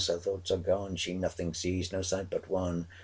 [0.07, 2.87] her thoughts are gone, She nothing sees no sight but one!